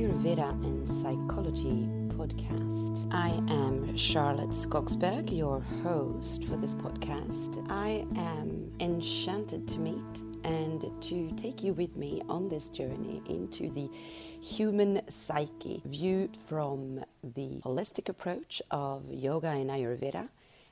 Ayurveda 0.00 0.48
and 0.64 0.88
Psychology 0.88 1.86
podcast. 2.16 3.06
I 3.12 3.28
am 3.52 3.94
Charlotte 3.98 4.48
Skogsberg, 4.54 5.30
your 5.30 5.60
host 5.82 6.44
for 6.44 6.56
this 6.56 6.74
podcast. 6.74 7.62
I 7.68 8.06
am 8.16 8.72
enchanted 8.80 9.68
to 9.68 9.78
meet 9.78 10.22
and 10.42 10.80
to 11.02 11.30
take 11.32 11.62
you 11.62 11.74
with 11.74 11.98
me 11.98 12.22
on 12.30 12.48
this 12.48 12.70
journey 12.70 13.20
into 13.28 13.68
the 13.68 13.90
human 14.40 15.02
psyche, 15.10 15.82
viewed 15.84 16.34
from 16.34 17.04
the 17.22 17.60
holistic 17.62 18.08
approach 18.08 18.62
of 18.70 19.04
yoga 19.12 19.48
and 19.48 19.68
Ayurveda 19.68 20.30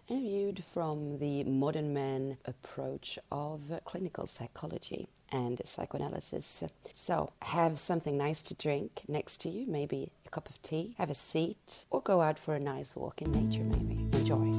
and 0.09 0.23
viewed 0.23 0.65
from 0.65 1.19
the 1.19 1.45
modern 1.45 1.93
man 1.93 2.39
approach 2.45 3.19
of 3.31 3.61
clinical 3.85 4.27
psychology 4.27 5.09
and 5.31 5.61
psychoanalysis. 5.65 6.65
So, 6.95 7.33
have 7.43 7.79
something 7.79 8.17
nice 8.17 8.43
to 8.45 8.55
drink 8.55 9.03
next 9.07 9.41
to 9.43 9.49
you, 9.49 9.67
maybe 9.67 10.11
a 10.27 10.31
cup 10.31 10.49
of 10.49 10.61
tea, 10.63 10.95
have 10.99 11.11
a 11.11 11.15
seat, 11.15 11.85
or 11.91 12.01
go 12.01 12.23
out 12.23 12.39
for 12.39 12.55
a 12.55 12.61
nice 12.61 12.97
walk 12.97 13.21
in 13.23 13.33
nature, 13.33 13.65
maybe. 13.65 13.99
Enjoy. 14.19 14.53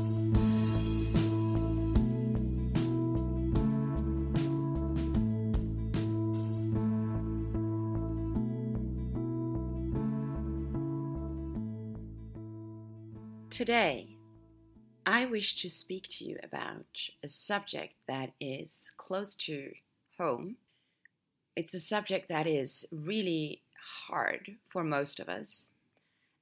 Today, 13.50 14.19
I 15.12 15.26
wish 15.26 15.60
to 15.64 15.72
speak 15.72 16.08
to 16.10 16.24
you 16.24 16.38
about 16.44 16.86
a 17.24 17.28
subject 17.28 17.96
that 18.08 18.34
is 18.40 18.92
close 18.96 19.34
to 19.48 19.72
home. 20.20 20.58
It's 21.56 21.74
a 21.74 21.80
subject 21.80 22.30
that 22.30 22.46
is 22.46 22.86
really 22.92 23.64
hard 24.08 24.58
for 24.68 24.84
most 24.84 25.20
of 25.20 25.28
us 25.28 25.66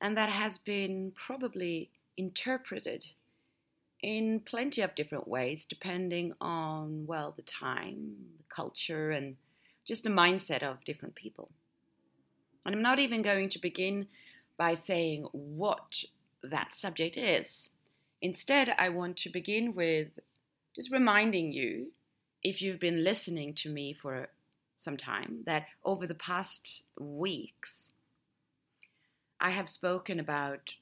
and 0.02 0.18
that 0.18 0.28
has 0.28 0.58
been 0.58 1.14
probably 1.16 1.92
interpreted 2.18 3.06
in 4.02 4.42
plenty 4.42 4.82
of 4.82 4.96
different 4.96 5.30
ways 5.30 5.64
depending 5.64 6.34
on, 6.42 7.06
well, 7.08 7.34
the 7.34 7.44
time, 7.44 8.18
the 8.38 8.54
culture, 8.54 9.12
and 9.12 9.38
just 9.88 10.04
the 10.04 10.10
mindset 10.10 10.62
of 10.62 10.84
different 10.84 11.16
people. 11.16 11.52
And 12.66 12.76
I'm 12.76 12.82
not 12.82 13.00
even 13.00 13.22
going 13.22 13.48
to 13.48 13.60
begin 13.60 14.08
by 14.58 14.74
saying 14.74 15.24
what 15.32 16.04
that 16.44 16.76
subject 16.76 17.16
is 17.16 17.70
Instead, 18.22 18.74
I 18.78 18.90
want 18.90 19.18
to 19.18 19.30
begin 19.30 19.76
with 19.76 20.08
just 20.76 20.92
reminding 20.92 21.52
you, 21.52 21.92
if 22.44 22.62
you've 22.62 22.80
been 22.80 23.04
listening 23.04 23.54
to 23.56 23.70
me 23.70 23.94
for 23.94 24.30
some 24.78 24.98
time, 24.98 25.44
that 25.46 25.66
over 25.84 26.08
the 26.08 26.16
past 26.16 26.84
weeks, 27.00 27.92
I 29.40 29.52
have 29.52 29.70
spoken 29.70 30.20
about 30.20 30.76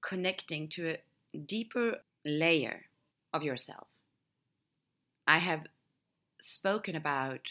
connecting 0.00 0.68
to 0.68 0.96
a 1.34 1.38
deeper 1.38 1.96
layer 2.24 2.86
of 3.32 3.42
yourself. 3.42 3.88
I 5.26 5.38
have 5.38 5.66
spoken 6.40 6.94
about 6.94 7.48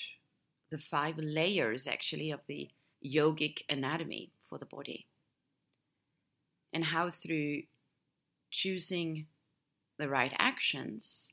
the 0.70 0.78
five 0.78 1.18
layers 1.18 1.86
actually 1.88 2.32
of 2.32 2.42
the 2.48 2.70
yogic 3.06 3.60
anatomy 3.70 4.32
for 4.50 4.58
the 4.58 4.66
body 4.66 5.06
and 6.74 6.86
how 6.86 7.10
through 7.10 7.64
choosing 8.58 9.28
the 10.00 10.10
right 10.10 10.34
actions, 10.40 11.32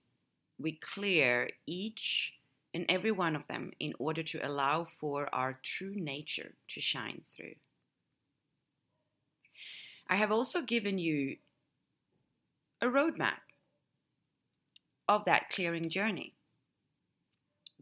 we 0.58 0.78
clear 0.94 1.48
each 1.66 2.34
and 2.74 2.84
every 2.88 3.12
one 3.12 3.34
of 3.34 3.46
them 3.46 3.72
in 3.80 3.94
order 3.98 4.22
to 4.22 4.46
allow 4.46 4.86
for 5.00 5.32
our 5.34 5.58
true 5.62 5.94
nature 5.94 6.54
to 6.68 6.80
shine 6.80 7.22
through. 7.34 7.54
I 10.08 10.16
have 10.16 10.30
also 10.30 10.60
given 10.60 10.98
you 10.98 11.36
a 12.82 12.86
roadmap 12.86 13.40
of 15.08 15.24
that 15.24 15.48
clearing 15.50 15.88
journey, 15.88 16.34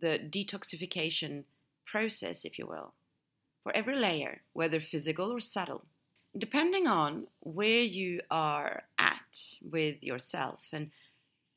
the 0.00 0.19
detoxification 0.19 1.44
process, 1.84 2.44
if 2.44 2.58
you 2.58 2.66
will, 2.66 2.94
for 3.62 3.75
every 3.75 3.97
layer, 3.97 4.42
whether 4.52 4.78
physical 4.78 5.32
or 5.32 5.41
subtle. 5.41 5.86
Depending 6.37 6.87
on 6.87 7.26
where 7.41 7.82
you 7.82 8.20
are 8.31 8.84
at 8.98 9.59
with 9.60 10.03
yourself 10.03 10.60
and 10.72 10.91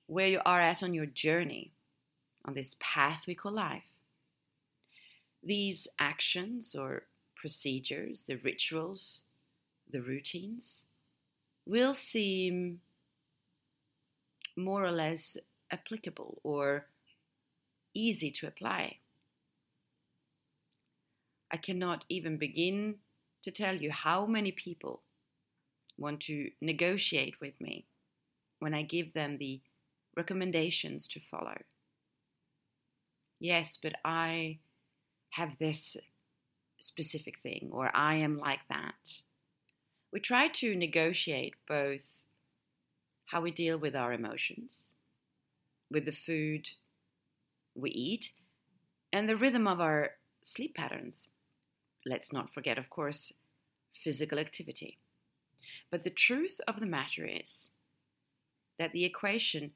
where 0.08 0.28
you 0.28 0.42
are 0.46 0.60
at 0.60 0.84
on 0.84 0.94
your 0.94 1.06
journey 1.06 1.72
on 2.44 2.54
this 2.54 2.76
path 2.80 3.24
we 3.26 3.36
call 3.36 3.54
life. 3.54 3.84
These 5.42 5.88
actions 5.98 6.76
or 6.76 7.04
procedures, 7.36 8.24
the 8.24 8.36
rituals, 8.38 9.22
the 9.90 10.02
routines, 10.02 10.86
will 11.66 11.94
seem 11.94 12.82
more 14.56 14.84
or 14.84 14.92
less 14.92 15.38
applicable 15.72 16.40
or 16.44 16.88
easy 17.94 18.32
to 18.32 18.48
apply. 18.48 18.98
I 21.52 21.58
cannot 21.58 22.06
even 22.10 22.38
begin 22.38 22.96
to 23.46 23.52
tell 23.52 23.76
you 23.76 23.92
how 23.92 24.26
many 24.26 24.52
people 24.52 25.02
want 25.98 26.20
to 26.22 26.50
negotiate 26.60 27.40
with 27.40 27.62
me 27.62 27.86
when 28.60 28.74
I 28.74 28.82
give 28.82 29.14
them 29.14 29.38
the 29.38 29.62
recommendations 30.18 31.08
to 31.10 31.20
follow. 31.20 31.58
Yes, 33.40 33.78
but 33.82 33.94
I 34.04 34.58
have 35.32 35.58
this 35.58 35.96
specific 36.80 37.40
thing, 37.42 37.70
or 37.72 37.92
I 37.96 38.16
am 38.16 38.40
like 38.40 38.62
that. 38.70 39.22
We 40.12 40.20
try 40.20 40.48
to 40.48 40.76
negotiate 40.76 41.54
both 41.68 42.24
how 43.28 43.42
we 43.42 43.52
deal 43.52 43.78
with 43.78 43.96
our 43.96 44.14
emotions, 44.14 44.90
with 45.92 46.06
the 46.06 46.12
food 46.12 46.70
we 47.76 47.92
eat, 47.92 48.32
and 49.14 49.30
the 49.30 49.38
rhythm 49.38 49.68
of 49.68 49.80
our 49.80 50.12
sleep 50.42 50.76
patterns. 50.76 51.28
Let's 52.06 52.32
not 52.32 52.54
forget, 52.54 52.78
of 52.78 52.90
course, 52.90 53.34
physical 53.92 54.40
activity. 54.40 54.98
But 55.90 56.04
the 56.04 56.10
truth 56.10 56.62
of 56.68 56.80
the 56.80 56.86
matter 56.86 57.26
is 57.26 57.70
that 58.78 58.92
the 58.92 59.06
equation 59.06 59.72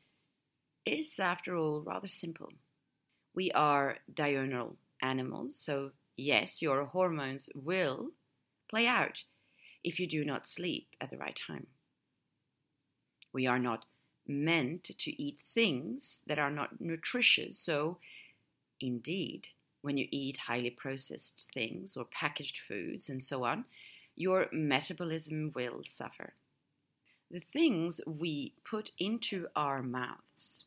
is, 0.85 1.19
after 1.19 1.55
all, 1.55 1.81
rather 1.81 2.07
simple. 2.07 2.49
We 3.33 3.51
are 3.51 3.97
diurnal 4.13 4.77
animals, 5.01 5.55
so 5.55 5.91
yes, 6.17 6.61
your 6.61 6.85
hormones 6.85 7.49
will 7.55 8.11
play 8.69 8.85
out 8.85 9.23
if 9.83 9.99
you 9.99 10.07
do 10.07 10.25
not 10.25 10.45
sleep 10.45 10.87
at 10.99 11.09
the 11.09 11.17
right 11.17 11.39
time. 11.47 11.67
We 13.33 13.47
are 13.47 13.59
not 13.59 13.85
meant 14.27 14.83
to 14.83 15.21
eat 15.21 15.41
things 15.41 16.21
that 16.27 16.39
are 16.39 16.51
not 16.51 16.81
nutritious, 16.81 17.57
so 17.57 17.97
indeed, 18.79 19.49
when 19.81 19.97
you 19.97 20.07
eat 20.11 20.37
highly 20.47 20.69
processed 20.69 21.47
things 21.53 21.95
or 21.95 22.05
packaged 22.05 22.59
foods 22.59 23.09
and 23.09 23.21
so 23.21 23.43
on, 23.43 23.65
your 24.15 24.47
metabolism 24.51 25.51
will 25.55 25.81
suffer. 25.85 26.33
The 27.31 27.39
things 27.39 28.01
we 28.05 28.53
put 28.69 28.91
into 28.97 29.47
our 29.55 29.81
mouths 29.81 30.65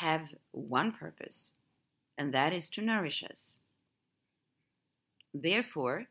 have 0.00 0.34
one 0.50 0.92
purpose, 0.92 1.52
and 2.16 2.32
that 2.34 2.52
is 2.52 2.70
to 2.70 2.82
nourish 2.82 3.22
us. 3.22 3.54
Therefore, 5.32 6.06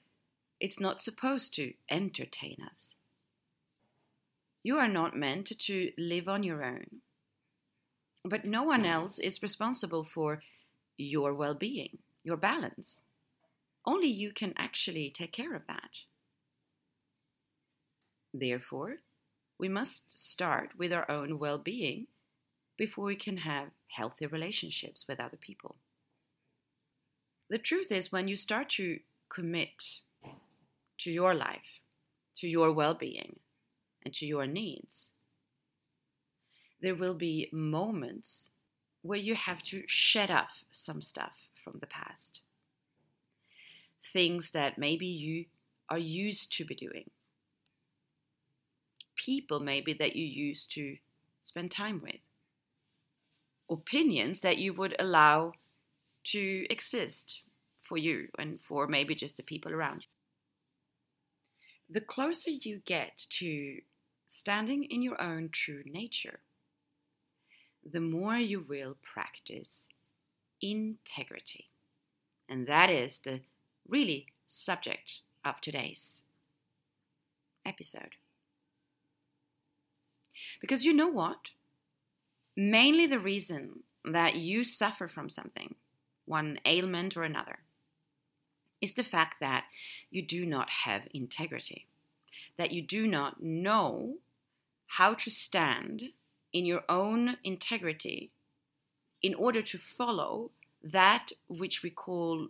it's 0.60 0.80
not 0.80 1.02
supposed 1.02 1.54
to 1.56 1.74
entertain 1.90 2.58
us. 2.72 2.96
You 4.64 4.78
are 4.78 4.88
not 4.88 5.16
meant 5.16 5.52
to 5.60 5.92
live 5.98 6.28
on 6.28 6.44
your 6.44 6.64
own, 6.64 7.02
but 8.24 8.46
no 8.46 8.64
one 8.64 8.86
else 8.86 9.20
is 9.20 9.42
responsible 9.42 10.04
for 10.04 10.42
your 10.98 11.34
well 11.34 11.54
being, 11.54 12.00
your 12.24 12.38
balance. 12.38 13.02
Only 13.86 14.08
you 14.08 14.32
can 14.32 14.54
actually 14.58 15.10
take 15.10 15.32
care 15.32 15.56
of 15.56 15.68
that. 15.68 15.92
Therefore, 18.34 18.98
we 19.58 19.70
must 19.70 20.18
start 20.18 20.72
with 20.78 20.94
our 20.94 21.10
own 21.10 21.40
well 21.40 21.58
being 21.58 22.08
before 22.78 23.06
we 23.06 23.16
can 23.16 23.38
have 23.38 23.70
healthy 23.88 24.28
relationships 24.28 25.06
with 25.08 25.20
other 25.20 25.38
people. 25.38 25.78
The 27.50 27.58
truth 27.58 27.92
is, 27.92 28.12
when 28.12 28.28
you 28.28 28.36
start 28.36 28.70
to 28.72 29.00
commit 29.34 30.02
to 31.00 31.12
your 31.12 31.34
life, 31.34 31.80
to 32.38 32.48
your 32.48 32.72
well 32.74 32.94
being, 32.94 33.40
and 34.04 34.14
to 34.16 34.26
your 34.26 34.46
needs, 34.46 35.12
there 36.82 36.96
will 36.96 37.16
be 37.16 37.50
moments 37.52 38.50
where 39.02 39.20
you 39.20 39.36
have 39.36 39.64
to 39.64 39.84
shed 39.88 40.30
off 40.32 40.64
some 40.72 41.02
stuff 41.02 41.50
from 41.64 41.80
the 41.80 41.88
past. 41.88 42.42
Things 44.02 44.52
that 44.52 44.78
maybe 44.78 45.08
you 45.08 45.46
are 45.90 45.98
used 45.98 46.52
to 46.58 46.66
be 46.66 46.76
doing, 46.76 47.10
people 49.16 49.60
maybe 49.60 49.94
that 49.94 50.16
you 50.16 50.26
used 50.26 50.72
to 50.74 50.98
spend 51.44 51.72
time 51.72 52.02
with, 52.02 52.22
opinions 53.70 54.42
that 54.42 54.58
you 54.58 54.74
would 54.74 54.96
allow 55.00 55.54
to 56.26 56.66
exist 56.70 57.42
for 57.82 57.98
you 57.98 58.28
and 58.38 58.60
for 58.62 58.88
maybe 58.88 59.16
just 59.16 59.38
the 59.38 59.44
people 59.44 59.74
around 59.74 60.02
you. 60.02 60.08
the 61.90 62.02
closer 62.02 62.52
you 62.52 62.80
get 62.86 63.26
to 63.30 63.82
standing 64.28 64.84
in 64.84 65.02
your 65.02 65.22
own 65.22 65.50
true 65.50 65.84
nature, 65.86 66.40
the 67.92 68.02
more 68.02 68.38
you 68.38 68.60
will 68.60 68.98
practice 69.02 69.88
integrity. 70.62 71.68
And 72.50 72.68
that 72.68 72.90
is 72.90 73.20
the 73.20 73.42
really 73.88 74.28
subject 74.48 75.22
of 75.44 75.62
today's 75.62 76.24
episode. 77.66 78.16
Because 80.60 80.86
you 80.86 80.94
know 80.94 81.08
what? 81.08 81.38
Mainly 82.56 83.06
the 83.06 83.20
reason 83.20 83.84
that 84.04 84.36
you 84.36 84.64
suffer 84.64 85.08
from 85.08 85.30
something, 85.30 85.76
one 86.26 86.60
ailment 86.66 87.16
or 87.16 87.24
another, 87.24 87.60
is 88.82 88.94
the 88.94 89.04
fact 89.04 89.38
that 89.40 89.66
you 90.10 90.22
do 90.22 90.46
not 90.46 90.70
have 90.86 91.08
integrity, 91.14 91.86
that 92.58 92.72
you 92.72 92.82
do 92.82 93.08
not 93.08 93.42
know 93.42 94.16
how 94.88 95.14
to 95.14 95.30
stand 95.30 96.10
in 96.54 96.66
your 96.66 96.84
own 96.90 97.38
integrity 97.44 98.32
in 99.22 99.34
order 99.34 99.62
to 99.62 99.78
follow 99.78 100.52
that 100.84 101.30
which 101.48 101.84
we 101.84 101.90
call, 101.90 102.48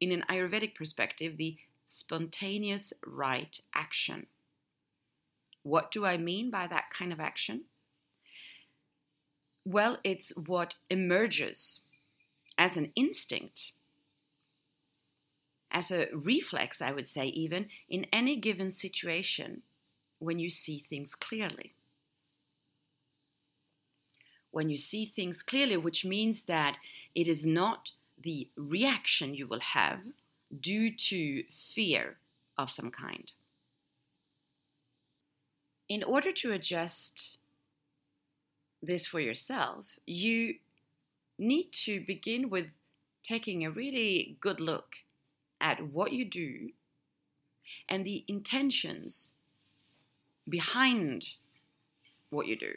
in 0.00 0.12
an 0.12 0.24
Ayurvedic 0.28 0.74
perspective, 0.74 1.36
the 1.36 1.56
spontaneous 1.86 2.92
right 3.06 3.60
action. 3.74 4.26
What 5.62 5.90
do 5.90 6.04
I 6.06 6.16
mean 6.16 6.50
by 6.50 6.66
that 6.66 6.90
kind 6.90 7.12
of 7.12 7.20
action? 7.20 7.62
Well, 9.64 9.98
it's 10.02 10.32
what 10.36 10.76
emerges 10.88 11.80
as 12.56 12.76
an 12.76 12.92
instinct, 12.96 13.72
as 15.70 15.90
a 15.90 16.08
reflex, 16.12 16.80
I 16.80 16.92
would 16.92 17.06
say, 17.06 17.26
even 17.26 17.68
in 17.88 18.06
any 18.12 18.36
given 18.36 18.70
situation 18.70 19.62
when 20.18 20.38
you 20.38 20.50
see 20.50 20.78
things 20.78 21.14
clearly. 21.14 21.74
When 24.50 24.68
you 24.68 24.76
see 24.76 25.04
things 25.04 25.42
clearly, 25.42 25.76
which 25.76 26.04
means 26.04 26.44
that 26.44 26.76
it 27.14 27.28
is 27.28 27.46
not 27.46 27.92
the 28.22 28.48
reaction 28.56 29.34
you 29.34 29.46
will 29.46 29.60
have 29.60 30.00
due 30.60 30.94
to 30.94 31.44
fear 31.74 32.16
of 32.58 32.70
some 32.70 32.90
kind. 32.90 33.32
In 35.88 36.02
order 36.02 36.32
to 36.32 36.52
adjust 36.52 37.36
this 38.82 39.06
for 39.06 39.20
yourself, 39.20 39.86
you 40.06 40.56
need 41.38 41.72
to 41.72 42.00
begin 42.00 42.50
with 42.50 42.72
taking 43.22 43.64
a 43.64 43.70
really 43.70 44.36
good 44.40 44.60
look 44.60 44.96
at 45.60 45.92
what 45.92 46.12
you 46.12 46.24
do 46.24 46.70
and 47.88 48.04
the 48.04 48.24
intentions 48.28 49.32
behind 50.48 51.26
what 52.30 52.46
you 52.46 52.56
do. 52.56 52.74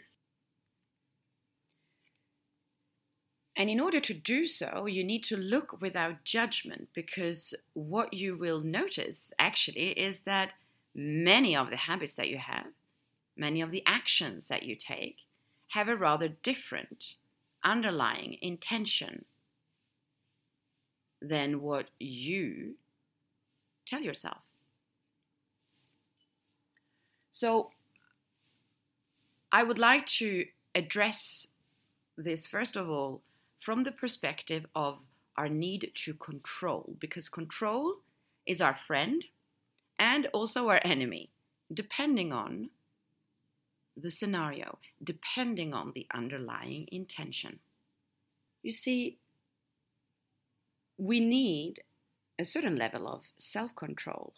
And 3.64 3.70
in 3.70 3.80
order 3.80 4.02
to 4.02 4.14
do 4.14 4.46
so, 4.46 4.88
you 4.88 5.06
need 5.06 5.24
to 5.24 5.38
look 5.38 5.80
without 5.80 6.26
judgment 6.26 6.90
because 6.94 7.54
what 7.72 8.14
you 8.14 8.36
will 8.36 8.60
notice 8.60 9.32
actually 9.40 9.92
is 9.92 10.24
that 10.24 10.52
many 10.94 11.56
of 11.56 11.70
the 11.70 11.78
habits 11.78 12.14
that 12.16 12.28
you 12.28 12.40
have, 12.40 12.68
many 13.38 13.62
of 13.62 13.72
the 13.72 13.82
actions 13.86 14.50
that 14.50 14.64
you 14.64 14.76
take, 14.76 15.20
have 15.70 15.88
a 15.88 15.96
rather 15.96 16.28
different 16.28 17.14
underlying 17.64 18.38
intention 18.42 19.24
than 21.22 21.62
what 21.62 21.86
you 22.02 22.76
tell 23.86 24.02
yourself. 24.02 24.42
So, 27.32 27.72
I 29.54 29.64
would 29.64 29.80
like 29.80 30.06
to 30.18 30.48
address 30.76 31.48
this 32.18 32.46
first 32.46 32.76
of 32.76 32.90
all 32.90 33.22
from 33.64 33.84
the 33.84 33.92
perspective 33.92 34.66
of 34.76 35.00
our 35.38 35.48
need 35.48 35.92
to 35.96 36.14
control, 36.14 36.98
because 37.00 37.30
control 37.30 37.96
is 38.46 38.62
our 38.62 38.76
friend 38.76 39.26
and 39.98 40.28
also 40.34 40.68
our 40.68 40.82
enemy, 40.84 41.30
depending 41.74 42.34
on 42.34 42.70
the 43.96 44.12
scenario, 44.12 44.80
depending 45.02 45.74
on 45.74 45.94
the 45.96 46.06
underlying 46.14 46.88
intention. 46.92 47.60
You 48.64 48.74
see, 48.74 49.20
we 50.98 51.22
need 51.22 51.84
a 52.38 52.44
certain 52.44 52.76
level 52.76 53.08
of 53.08 53.22
self 53.38 53.76
control 53.76 54.34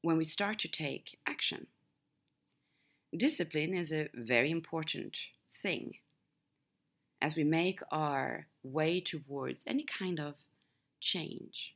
when 0.00 0.16
we 0.16 0.24
start 0.24 0.58
to 0.60 0.68
take 0.68 1.18
action. 1.26 1.66
Discipline 3.14 3.74
is 3.74 3.92
a 3.92 4.08
very 4.14 4.50
important 4.50 5.16
thing 5.62 5.96
as 7.22 7.36
we 7.36 7.44
make 7.44 7.78
our 7.92 8.48
way 8.64 9.00
towards 9.00 9.64
any 9.66 9.84
kind 9.84 10.18
of 10.18 10.34
change. 11.00 11.74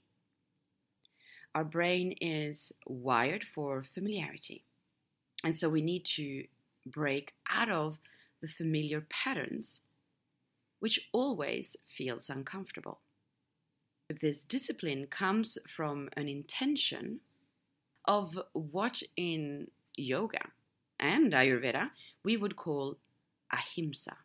Our 1.55 1.65
brain 1.65 2.17
is 2.21 2.73
wired 2.85 3.45
for 3.45 3.85
familiarity, 3.85 4.65
and 5.45 5.57
so 5.57 5.71
we 5.71 5.81
need 5.81 6.05
to 6.17 6.45
break 6.85 7.33
out 7.49 7.71
of 7.71 7.99
the 8.43 8.49
familiar 8.49 9.07
patterns, 9.09 9.81
which 10.81 11.09
always 11.13 11.77
feels 11.89 12.29
uncomfortable. 12.29 13.01
This 14.21 14.45
discipline 14.45 15.07
comes 15.07 15.59
from 15.75 16.09
an 16.17 16.29
intention 16.29 17.21
of 18.05 18.39
what 18.53 19.03
in 19.17 19.69
yoga 19.97 20.51
and 20.99 21.33
Ayurveda 21.33 21.91
we 22.25 22.37
would 22.37 22.57
call 22.57 22.99
ahimsa. 23.53 24.17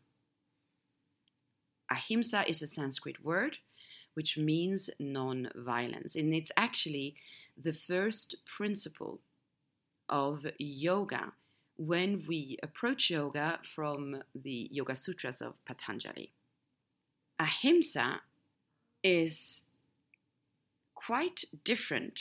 Ahimsa 1.91 2.45
is 2.47 2.61
a 2.61 2.67
Sanskrit 2.67 3.23
word 3.23 3.57
which 4.13 4.37
means 4.37 4.89
non 4.99 5.49
violence, 5.55 6.15
and 6.15 6.33
it's 6.33 6.51
actually 6.57 7.15
the 7.57 7.73
first 7.73 8.35
principle 8.45 9.19
of 10.09 10.45
yoga 10.57 11.33
when 11.77 12.23
we 12.27 12.57
approach 12.61 13.09
yoga 13.09 13.59
from 13.63 14.21
the 14.35 14.67
Yoga 14.71 14.95
Sutras 14.95 15.41
of 15.41 15.63
Patanjali. 15.65 16.31
Ahimsa 17.39 18.21
is 19.03 19.63
quite 20.93 21.45
different 21.63 22.19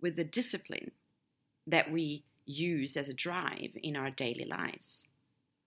with 0.00 0.16
the 0.16 0.24
discipline 0.24 0.92
that 1.66 1.92
we 1.92 2.24
use 2.46 2.96
as 2.96 3.08
a 3.08 3.14
drive 3.14 3.70
in 3.82 3.96
our 3.96 4.10
daily 4.10 4.44
lives. 4.44 5.06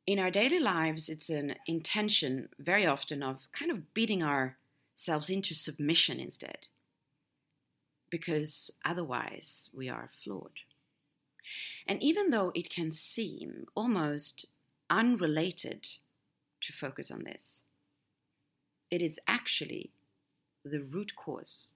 In 0.07 0.19
our 0.19 0.29
daily 0.29 0.59
lives, 0.59 1.09
it's 1.09 1.29
an 1.29 1.55
intention 1.65 2.49
very 2.59 2.85
often 2.85 3.23
of 3.23 3.47
kind 3.51 3.71
of 3.71 3.93
beating 3.95 4.21
ourselves 4.21 5.29
into 5.31 5.55
submission 5.55 6.19
instead, 6.19 6.67
because 8.11 8.69
otherwise 8.83 9.69
we 9.73 9.89
are 9.89 10.11
flawed. 10.23 10.59
And 11.87 12.01
even 12.03 12.29
though 12.29 12.51
it 12.53 12.69
can 12.69 12.91
seem 12.91 13.65
almost 13.73 14.45
unrelated 14.91 15.87
to 16.61 16.73
focus 16.73 17.09
on 17.09 17.23
this, 17.23 17.63
it 18.91 19.01
is 19.01 19.19
actually 19.27 19.89
the 20.63 20.81
root 20.81 21.15
cause 21.15 21.73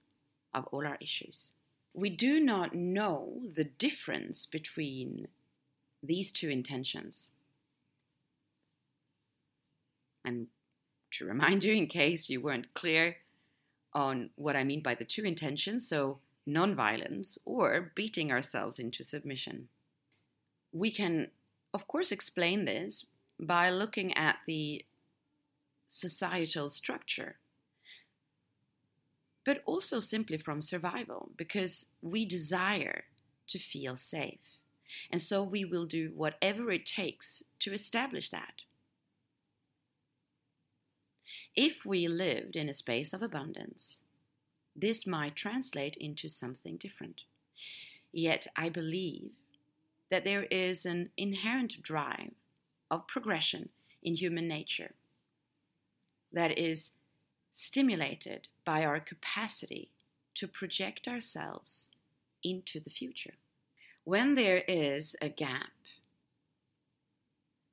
of 0.54 0.66
all 0.68 0.86
our 0.86 0.98
issues. 1.00 1.50
We 1.94 2.10
do 2.10 2.38
not 2.38 2.74
know 2.74 3.42
the 3.56 3.64
difference 3.64 4.46
between 4.46 5.26
these 6.00 6.30
two 6.30 6.48
intentions. 6.48 7.28
And 10.30 10.46
to 11.14 11.24
remind 11.24 11.64
you, 11.64 11.74
in 11.74 11.88
case 11.88 12.30
you 12.30 12.40
weren't 12.40 12.72
clear 12.72 13.16
on 13.92 14.30
what 14.36 14.54
I 14.54 14.62
mean 14.62 14.80
by 14.80 14.94
the 14.94 15.04
two 15.04 15.24
intentions, 15.24 15.88
so 15.88 16.20
nonviolence 16.48 17.36
or 17.44 17.90
beating 17.96 18.30
ourselves 18.30 18.78
into 18.78 19.02
submission. 19.02 19.68
We 20.72 20.92
can, 20.92 21.32
of 21.74 21.88
course, 21.88 22.12
explain 22.12 22.64
this 22.64 23.04
by 23.40 23.70
looking 23.70 24.16
at 24.16 24.36
the 24.46 24.84
societal 25.88 26.68
structure, 26.68 27.38
but 29.44 29.62
also 29.66 29.98
simply 29.98 30.38
from 30.38 30.62
survival, 30.62 31.30
because 31.36 31.86
we 32.00 32.24
desire 32.24 33.02
to 33.48 33.58
feel 33.58 33.96
safe. 33.96 34.60
And 35.10 35.20
so 35.20 35.42
we 35.42 35.64
will 35.64 35.86
do 35.86 36.12
whatever 36.14 36.70
it 36.70 36.86
takes 36.86 37.42
to 37.58 37.72
establish 37.72 38.30
that. 38.30 38.54
If 41.56 41.84
we 41.84 42.08
lived 42.08 42.56
in 42.56 42.68
a 42.68 42.74
space 42.74 43.12
of 43.12 43.22
abundance, 43.22 44.00
this 44.74 45.06
might 45.06 45.36
translate 45.36 45.96
into 45.96 46.28
something 46.28 46.76
different. 46.76 47.22
Yet 48.12 48.46
I 48.56 48.68
believe 48.68 49.32
that 50.10 50.24
there 50.24 50.44
is 50.44 50.86
an 50.86 51.10
inherent 51.16 51.82
drive 51.82 52.32
of 52.90 53.06
progression 53.06 53.68
in 54.02 54.16
human 54.16 54.48
nature 54.48 54.94
that 56.32 56.56
is 56.58 56.90
stimulated 57.50 58.48
by 58.64 58.84
our 58.84 59.00
capacity 59.00 59.90
to 60.34 60.46
project 60.48 61.08
ourselves 61.08 61.88
into 62.42 62.80
the 62.80 62.90
future. 62.90 63.34
when 64.04 64.34
there 64.34 64.64
is 64.66 65.14
a 65.20 65.28
gap 65.28 65.70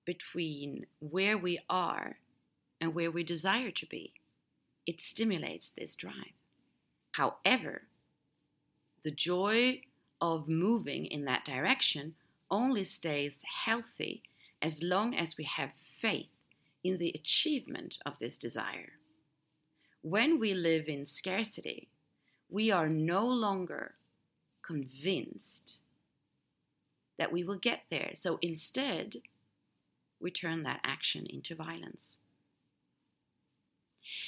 between 0.06 0.86
where 1.00 1.38
we 1.38 1.60
are 1.70 2.18
and 2.80 2.94
where 2.94 3.12
we 3.12 3.24
desire 3.24 3.72
to 3.72 3.86
be, 3.86 4.14
it 4.86 5.02
stimulates 5.02 5.70
this 5.70 5.96
drive. 5.96 6.36
However, 7.14 7.84
the 9.04 9.12
joy 9.12 9.82
of 10.22 10.48
moving 10.48 11.06
in 11.06 11.26
that 11.26 11.46
direction 11.46 12.16
only 12.50 12.84
stays 12.84 13.44
healthy 13.66 14.24
as 14.62 14.82
long 14.82 15.16
as 15.16 15.38
we 15.38 15.44
have 15.44 15.72
faith 16.02 16.30
in 16.84 16.98
the 16.98 17.12
achievement 17.14 17.98
of 18.06 18.20
this 18.20 18.38
desire. 18.38 18.94
When 20.02 20.40
we 20.40 20.54
live 20.54 20.88
in 20.88 21.06
scarcity, 21.06 21.90
we 22.50 22.72
are 22.72 22.88
no 22.88 23.28
longer 23.28 23.96
convinced 24.62 25.80
that 27.18 27.32
we 27.32 27.44
will 27.44 27.58
get 27.58 27.82
there. 27.90 28.12
So 28.14 28.40
instead, 28.42 29.18
we 30.20 30.32
turn 30.32 30.64
that 30.64 30.80
action 30.84 31.26
into 31.30 31.56
violence. 31.56 32.18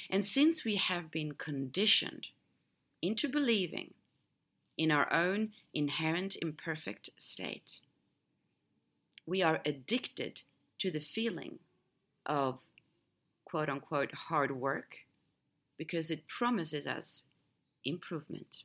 And 0.08 0.24
since 0.24 0.64
we 0.64 0.76
have 0.76 1.10
been 1.10 1.32
conditioned 1.32 2.28
into 3.02 3.28
believing 3.28 3.94
in 4.76 4.90
our 4.90 5.12
own 5.12 5.50
inherent 5.74 6.36
imperfect 6.40 7.10
state, 7.16 7.80
we 9.26 9.42
are 9.42 9.60
addicted 9.64 10.42
to 10.78 10.90
the 10.90 11.00
feeling 11.00 11.58
of 12.26 12.60
quote 13.44 13.68
unquote 13.68 14.12
hard 14.12 14.52
work 14.52 14.98
because 15.76 16.10
it 16.10 16.28
promises 16.28 16.86
us 16.86 17.24
improvement. 17.84 18.64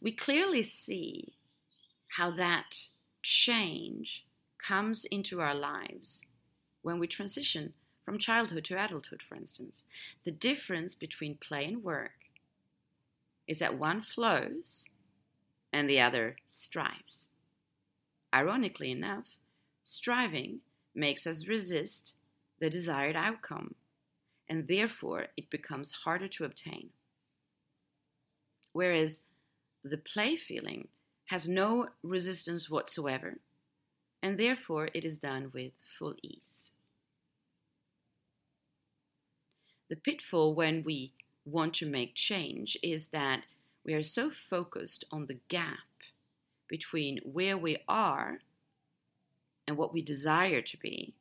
We 0.00 0.12
clearly 0.12 0.62
see 0.62 1.34
how 2.16 2.30
that 2.32 2.88
change 3.22 4.24
comes 4.58 5.04
into 5.06 5.40
our 5.40 5.54
lives 5.54 6.22
when 6.82 6.98
we 6.98 7.06
transition 7.06 7.72
from 8.04 8.18
childhood 8.18 8.64
to 8.66 8.82
adulthood, 8.82 9.22
for 9.22 9.34
instance. 9.34 9.82
The 10.24 10.30
difference 10.30 10.94
between 10.94 11.36
play 11.36 11.64
and 11.64 11.82
work 11.82 12.12
is 13.48 13.58
that 13.58 13.78
one 13.78 14.02
flows 14.02 14.86
and 15.72 15.88
the 15.88 16.00
other 16.00 16.36
strives. 16.46 17.26
Ironically 18.34 18.90
enough, 18.90 19.38
striving 19.84 20.60
makes 20.94 21.26
us 21.26 21.46
resist 21.46 22.14
the 22.60 22.70
desired 22.70 23.16
outcome, 23.16 23.74
and 24.48 24.68
therefore 24.68 25.28
it 25.36 25.50
becomes 25.50 25.92
harder 26.04 26.28
to 26.28 26.44
obtain. 26.44 26.90
Whereas 28.72 29.20
the 29.82 29.98
play 29.98 30.36
feeling 30.36 30.88
has 31.26 31.48
no 31.48 31.88
resistance 32.02 32.68
whatsoever, 32.68 33.38
and 34.22 34.38
therefore 34.38 34.88
it 34.94 35.04
is 35.04 35.18
done 35.18 35.50
with 35.54 35.72
full 35.98 36.14
ease. 36.22 36.72
The 39.88 39.96
pitfall 39.96 40.54
when 40.54 40.82
we 40.82 41.12
want 41.44 41.74
to 41.74 41.86
make 41.86 42.14
change 42.14 42.76
is 42.82 43.08
that 43.08 43.42
we 43.84 43.94
are 43.94 44.02
so 44.02 44.30
focused 44.30 45.04
on 45.10 45.26
the 45.26 45.40
gap 45.48 45.78
between 46.68 47.20
where 47.24 47.58
we 47.58 47.78
are 47.86 48.40
and 49.66 49.76
what 49.76 49.92
we 49.92 50.02
desire 50.02 50.62
to 50.62 50.76
be 50.78 51.14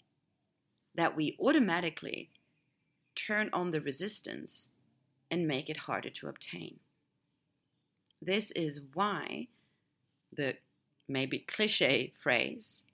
that 0.95 1.15
we 1.15 1.35
automatically 1.39 2.29
turn 3.15 3.49
on 3.51 3.71
the 3.71 3.81
resistance 3.81 4.69
and 5.29 5.47
make 5.47 5.69
it 5.69 5.77
harder 5.77 6.09
to 6.09 6.27
obtain. 6.27 6.79
This 8.21 8.51
is 8.51 8.81
why 8.93 9.47
the 10.31 10.57
maybe 11.07 11.39
cliche 11.39 12.13
phrase 12.21 12.85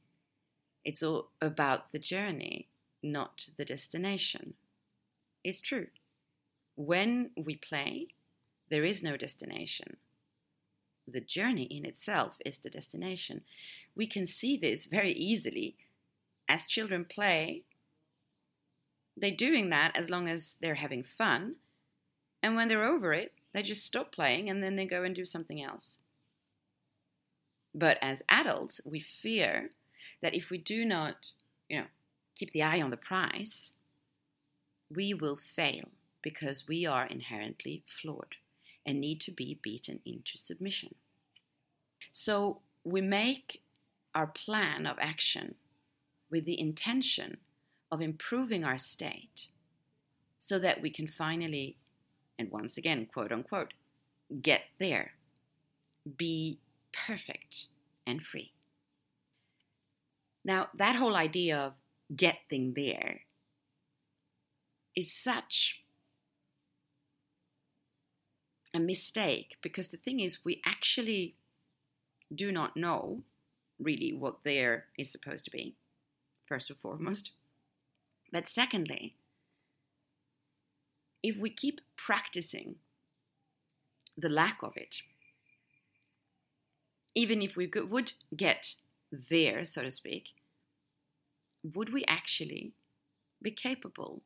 it's 0.86 1.04
all 1.04 1.30
about 1.42 1.92
the 1.92 2.00
journey, 2.00 2.68
not 3.04 3.48
the 3.58 3.66
destination, 3.66 4.54
is 5.44 5.62
true. 5.62 5.88
When 6.76 7.32
we 7.36 7.56
play, 7.56 8.08
there 8.70 8.84
is 8.84 9.04
no 9.04 9.18
destination. 9.18 9.98
The 11.08 11.22
journey 11.22 11.64
in 11.64 11.86
itself 11.86 12.38
is 12.46 12.60
the 12.60 12.70
destination. 12.70 13.42
We 13.96 14.08
can 14.08 14.26
see 14.26 14.58
this 14.58 14.86
very 14.86 15.12
easily. 15.12 15.76
As 16.48 16.68
children 16.68 17.06
play, 17.06 17.64
they're 19.18 19.32
doing 19.32 19.70
that 19.70 19.92
as 19.96 20.10
long 20.10 20.28
as 20.28 20.58
they're 20.62 20.76
having 20.76 21.04
fun. 21.04 21.56
And 22.42 22.56
when 22.56 22.68
they're 22.68 22.86
over 22.86 23.14
it, 23.14 23.34
they 23.54 23.64
just 23.64 23.86
stop 23.86 24.12
playing 24.12 24.50
and 24.50 24.64
then 24.64 24.76
they 24.76 24.86
go 24.86 25.04
and 25.04 25.16
do 25.16 25.26
something 25.26 25.62
else. 25.62 25.98
But 27.74 27.98
as 28.02 28.24
adults, 28.30 28.82
we 28.86 29.00
fear 29.00 29.72
that 30.22 30.34
if 30.34 30.50
we 30.50 30.58
do 30.58 30.86
not, 30.86 31.16
you 31.70 31.80
know, 31.80 31.86
keep 32.36 32.52
the 32.52 32.64
eye 32.64 32.82
on 32.82 32.90
the 32.90 32.98
prize, 32.98 33.72
we 34.94 35.14
will 35.14 35.38
fail 35.38 35.90
because 36.22 36.68
we 36.68 36.86
are 36.86 37.06
inherently 37.06 37.84
flawed 37.88 38.36
and 38.86 39.00
need 39.00 39.22
to 39.22 39.32
be 39.32 39.60
beaten 39.62 40.00
into 40.06 40.38
submission. 40.38 40.96
So 42.12 42.62
we 42.84 43.02
make 43.02 43.62
our 44.16 44.28
plan 44.28 44.88
of 44.88 44.98
action 45.00 45.56
with 46.30 46.46
the 46.46 46.60
intention 46.60 47.38
of 47.92 48.02
improving 48.02 48.64
our 48.64 48.78
state 48.78 49.48
so 50.40 50.60
that 50.60 50.82
we 50.82 50.90
can 50.90 51.08
finally, 51.08 51.78
and 52.38 52.52
once 52.52 52.78
again, 52.78 53.08
quote 53.12 53.32
unquote, 53.32 53.74
get 54.42 54.62
there, 54.80 55.14
be 56.18 56.60
perfect 56.94 57.66
and 58.06 58.22
free. 58.24 58.52
Now, 60.44 60.70
that 60.76 60.96
whole 60.96 61.16
idea 61.16 61.58
of 61.58 61.74
getting 62.16 62.74
there 62.74 63.22
is 65.00 65.12
such 65.12 65.82
a 68.74 68.80
mistake 68.80 69.58
because 69.62 69.90
the 69.90 69.98
thing 69.98 70.20
is, 70.20 70.44
we 70.46 70.62
actually 70.66 71.36
do 72.34 72.52
not 72.52 72.78
know 72.78 73.24
really 73.80 74.14
what 74.14 74.44
there 74.44 74.86
is 74.98 75.10
supposed 75.10 75.46
to 75.46 75.52
be, 75.52 75.74
first 76.46 76.70
and 76.70 76.78
foremost. 76.78 77.32
But 78.32 78.50
secondly, 78.50 79.16
if 81.24 81.38
we 81.38 81.50
keep 81.50 81.82
practicing 81.96 82.76
the 84.18 84.30
lack 84.30 84.60
of 84.62 84.76
it, 84.76 84.98
even 87.16 87.42
if 87.42 87.56
we 87.56 87.72
would 87.90 88.14
get 88.36 88.76
there, 89.12 89.66
so 89.66 89.82
to 89.82 89.92
speak, 89.92 90.34
would 91.64 91.92
we 91.92 92.04
actually 92.06 92.74
be 93.42 93.52
capable 93.52 94.22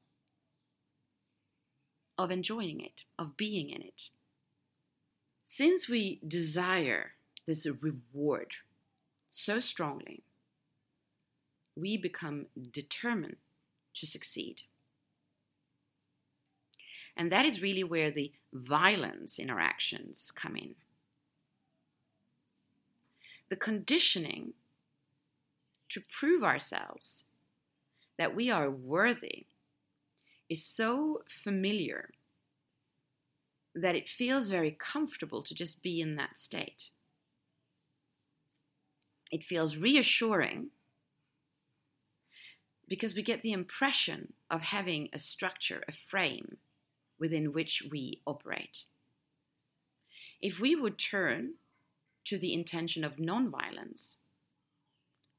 of 2.24 2.32
enjoying 2.32 2.80
it, 2.80 3.04
of 3.20 3.36
being 3.36 3.70
in 3.70 3.82
it? 3.82 4.04
Since 5.44 5.90
we 5.90 6.22
desire 6.26 7.12
this 7.46 7.68
reward 7.82 8.54
so 9.30 9.60
strongly, 9.60 10.24
we 11.76 11.98
become 11.98 12.46
determined 12.72 13.36
to 13.96 14.08
succeed. 14.08 14.62
And 17.18 17.30
that 17.30 17.46
is 17.46 17.62
really 17.62 17.84
where 17.84 18.10
the 18.10 18.32
violence 18.54 19.38
in 19.38 19.50
our 19.50 19.60
actions 19.60 20.32
come 20.34 20.56
in. 20.56 20.76
The 23.50 23.58
conditioning 23.58 24.54
to 25.90 26.00
prove 26.00 26.42
ourselves 26.42 27.26
that 28.18 28.34
we 28.34 28.50
are 28.50 28.70
worthy 28.70 29.48
is 30.54 30.64
so 30.64 31.24
familiar 31.28 32.12
that 33.74 33.96
it 33.96 34.08
feels 34.08 34.50
very 34.50 34.70
comfortable 34.70 35.42
to 35.42 35.56
just 35.56 35.82
be 35.82 36.00
in 36.00 36.16
that 36.16 36.38
state. 36.38 36.92
It 39.32 39.44
feels 39.44 39.76
reassuring 39.76 40.68
because 42.88 43.16
we 43.16 43.24
get 43.24 43.42
the 43.42 43.52
impression 43.52 44.34
of 44.52 44.62
having 44.62 45.10
a 45.12 45.18
structure, 45.18 45.84
a 45.88 45.92
frame 45.92 46.58
within 47.18 47.52
which 47.52 47.82
we 47.90 48.22
operate. 48.28 48.86
If 50.40 50.60
we 50.60 50.76
would 50.76 51.00
turn 51.00 51.56
to 52.26 52.38
the 52.38 52.54
intention 52.54 53.04
of 53.04 53.16
nonviolence, 53.16 54.18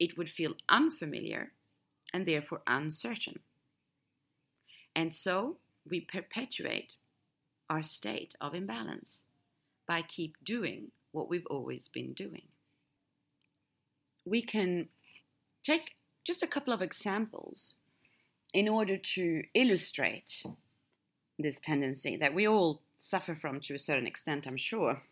it 0.01 0.19
would 0.19 0.29
feel 0.29 0.55
unfamiliar 0.69 1.53
and 2.13 2.27
therefore 2.27 2.63
uncertain. 2.67 3.39
And 4.97 5.13
so 5.13 5.59
we 5.89 6.01
perpetuate 6.01 6.97
our 7.69 7.83
state 7.83 8.35
of 8.41 8.55
imbalance 8.55 9.25
by 9.87 10.03
keep 10.03 10.37
doing 10.45 10.93
what 11.13 11.29
we've 11.29 11.47
always 11.47 11.89
been 11.89 12.13
doing. 12.13 12.43
We 14.25 14.43
can 14.43 14.89
take 15.63 15.97
just 16.25 16.43
a 16.43 16.47
couple 16.47 16.73
of 16.73 16.83
examples 16.83 17.75
in 18.53 18.69
order 18.69 18.97
to 18.97 19.43
illustrate 19.55 20.43
this 21.39 21.59
tendency 21.61 22.17
that 22.17 22.35
we 22.35 22.47
all 22.47 22.83
suffer 22.97 23.35
from 23.35 23.61
to 23.61 23.75
a 23.75 23.79
certain 23.79 24.07
extent, 24.07 24.47
I'm 24.47 24.57
sure. 24.57 25.03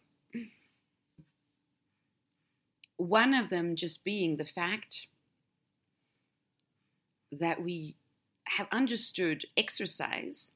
one 3.09 3.35
of 3.35 3.51
them 3.51 3.75
just 3.77 4.05
being 4.05 4.37
the 4.37 4.45
fact 4.45 5.09
that 7.33 7.62
we 7.62 7.97
have 8.45 8.67
understood 8.71 9.45
exercise 9.57 10.53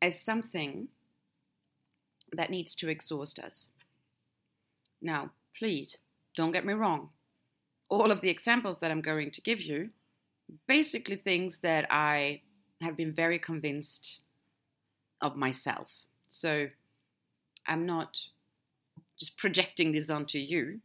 as 0.00 0.20
something 0.20 0.88
that 2.32 2.50
needs 2.50 2.74
to 2.76 2.88
exhaust 2.88 3.38
us. 3.38 3.68
Now, 5.02 5.30
please, 5.58 5.98
don't 6.36 6.52
get 6.52 6.64
me 6.64 6.72
wrong. 6.72 7.10
All 7.88 8.10
of 8.10 8.20
the 8.20 8.30
examples 8.30 8.76
that 8.80 8.90
I'm 8.90 9.00
going 9.00 9.30
to 9.32 9.40
give 9.40 9.60
you, 9.60 9.90
basically 10.66 11.16
things 11.16 11.58
that 11.58 11.86
I 11.90 12.42
have 12.80 12.96
been 12.96 13.12
very 13.12 13.38
convinced 13.38 14.18
of 15.20 15.36
myself. 15.36 15.90
So 16.28 16.68
I'm 17.66 17.84
not 17.84 18.18
just 19.18 19.36
projecting 19.36 19.92
this 19.92 20.08
onto 20.08 20.38
you. 20.38 20.80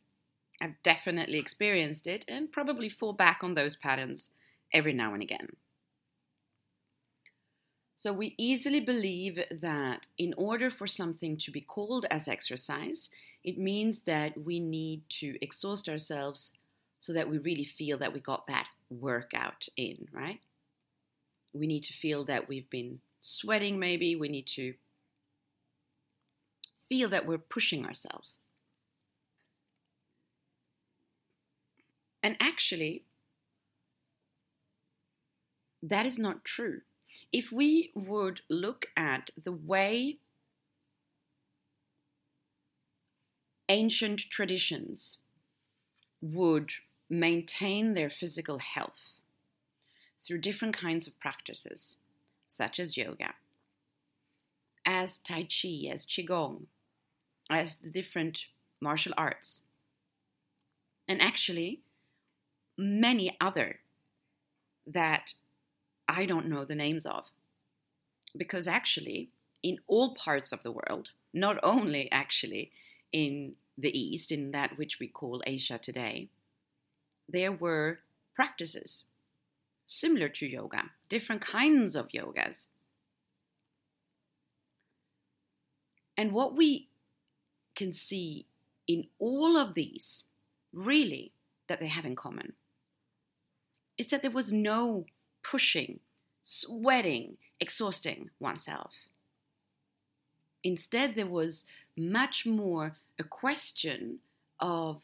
I've 0.61 0.81
definitely 0.83 1.37
experienced 1.37 2.07
it 2.07 2.25
and 2.27 2.51
probably 2.51 2.89
fall 2.89 3.13
back 3.13 3.43
on 3.43 3.53
those 3.53 3.75
patterns 3.75 4.29
every 4.73 4.93
now 4.93 5.13
and 5.13 5.23
again. 5.23 5.55
So 7.97 8.13
we 8.13 8.35
easily 8.37 8.81
believe 8.81 9.39
that 9.49 10.05
in 10.17 10.33
order 10.37 10.69
for 10.69 10.85
something 10.85 11.37
to 11.37 11.51
be 11.51 11.61
called 11.61 12.05
as 12.11 12.27
exercise, 12.27 13.09
it 13.43 13.57
means 13.57 14.01
that 14.01 14.37
we 14.37 14.59
need 14.59 15.03
to 15.21 15.37
exhaust 15.41 15.87
ourselves 15.87 16.51
so 16.99 17.13
that 17.13 17.29
we 17.29 17.37
really 17.37 17.63
feel 17.63 17.97
that 17.99 18.13
we 18.13 18.19
got 18.19 18.47
that 18.47 18.67
workout 18.89 19.67
in, 19.77 20.07
right? 20.11 20.39
We 21.53 21.67
need 21.67 21.83
to 21.85 21.93
feel 21.93 22.25
that 22.25 22.49
we've 22.49 22.69
been 22.69 22.99
sweating, 23.21 23.79
maybe. 23.79 24.15
We 24.15 24.29
need 24.29 24.47
to 24.47 24.73
feel 26.89 27.09
that 27.09 27.25
we're 27.25 27.37
pushing 27.37 27.85
ourselves. 27.85 28.39
And 32.21 32.35
actually, 32.39 33.03
that 35.89 36.05
is 36.05 36.17
not 36.17 36.43
true. 36.43 36.81
If 37.31 37.51
we 37.51 37.91
would 37.93 38.41
look 38.49 38.87
at 38.97 39.29
the 39.41 39.51
way 39.51 40.17
ancient 43.69 44.19
traditions 44.19 45.17
would 46.21 46.71
maintain 47.09 47.93
their 47.93 48.09
physical 48.09 48.59
health 48.59 49.19
through 50.19 50.39
different 50.39 50.75
kinds 50.75 51.07
of 51.07 51.19
practices, 51.19 51.97
such 52.47 52.79
as 52.79 52.97
yoga, 52.97 53.35
as 54.85 55.19
Tai 55.19 55.43
Chi, 55.43 55.87
as 55.91 56.05
Qigong, 56.05 56.65
as 57.49 57.77
the 57.77 57.89
different 57.89 58.45
martial 58.81 59.13
arts, 59.17 59.61
and 61.07 61.21
actually 61.21 61.81
many 62.77 63.37
other 63.39 63.79
that 64.87 65.33
I 66.07 66.25
don't 66.25 66.47
know 66.47 66.65
the 66.65 66.75
names 66.75 67.05
of. 67.05 67.25
Because 68.35 68.67
actually, 68.67 69.29
in 69.63 69.79
all 69.87 70.13
parts 70.13 70.51
of 70.51 70.63
the 70.63 70.71
world, 70.71 71.11
not 71.33 71.57
only 71.63 72.11
actually 72.11 72.71
in 73.11 73.55
the 73.77 73.97
East, 73.97 74.31
in 74.31 74.51
that 74.51 74.77
which 74.77 74.99
we 74.99 75.07
call 75.07 75.41
Asia 75.45 75.77
today, 75.77 76.29
there 77.27 77.51
were 77.51 77.99
practices 78.35 79.03
similar 79.85 80.29
to 80.29 80.45
yoga, 80.45 80.91
different 81.09 81.41
kinds 81.41 81.95
of 81.95 82.09
yogas. 82.09 82.65
And 86.17 86.31
what 86.31 86.55
we 86.55 86.87
can 87.75 87.93
see 87.93 88.45
in 88.87 89.07
all 89.19 89.57
of 89.57 89.73
these, 89.73 90.23
really, 90.73 91.31
that 91.67 91.79
they 91.79 91.87
have 91.87 92.05
in 92.05 92.15
common, 92.15 92.53
is 93.97 94.07
that 94.07 94.21
there 94.21 94.31
was 94.31 94.51
no 94.51 95.05
pushing, 95.43 95.99
sweating, 96.45 97.37
exhausting 97.59 98.29
oneself. 98.39 98.91
Instead, 100.63 101.15
there 101.15 101.25
was 101.25 101.65
much 101.97 102.45
more 102.45 102.95
a 103.17 103.23
question 103.23 104.19
of 104.59 105.01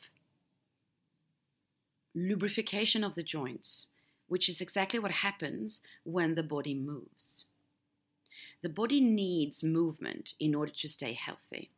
lubrification 2.16 3.04
of 3.04 3.16
the 3.16 3.24
joints, 3.24 3.88
which 4.28 4.48
is 4.48 4.62
exactly 4.62 5.00
what 5.00 5.12
happens 5.12 5.82
when 6.04 6.36
the 6.36 6.44
body 6.44 6.76
moves. 6.76 7.46
The 8.62 8.70
body 8.70 9.02
needs 9.02 9.64
movement 9.64 10.34
in 10.40 10.54
order 10.54 10.72
to 10.72 10.88
stay 10.88 11.14
healthy. 11.14 11.72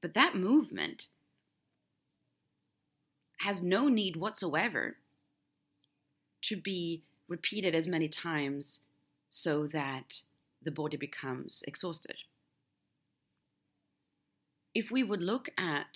But 0.00 0.14
that 0.14 0.36
movement 0.36 1.08
has 3.38 3.62
no 3.62 3.88
need 3.88 4.14
whatsoever 4.14 4.96
to 6.42 6.56
be 6.56 7.02
repeated 7.28 7.74
as 7.74 7.86
many 7.86 8.08
times 8.08 8.80
so 9.28 9.66
that 9.66 10.22
the 10.62 10.70
body 10.70 10.96
becomes 10.96 11.62
exhausted. 11.66 12.16
If 14.74 14.90
we 14.90 15.02
would 15.02 15.22
look 15.22 15.48
at, 15.58 15.86